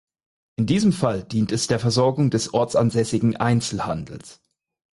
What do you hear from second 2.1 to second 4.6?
des ortsansässigen Einzelhandels.